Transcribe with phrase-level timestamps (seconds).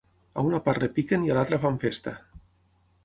[0.35, 2.15] A una part repiquen i a l'altra fan festa.